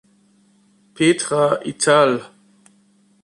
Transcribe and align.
Petra, 0.95 1.61
ital. 1.71 2.13